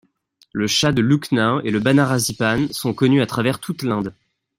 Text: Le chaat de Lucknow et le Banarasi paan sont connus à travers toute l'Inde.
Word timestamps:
Le 0.51 0.65
chaat 0.65 0.93
de 0.93 1.01
Lucknow 1.03 1.61
et 1.61 1.69
le 1.69 1.79
Banarasi 1.79 2.35
paan 2.35 2.65
sont 2.71 2.91
connus 2.91 3.21
à 3.21 3.27
travers 3.27 3.59
toute 3.59 3.83
l'Inde. 3.83 4.15